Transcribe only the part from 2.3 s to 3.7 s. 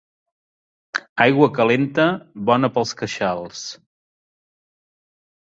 bona pels queixals.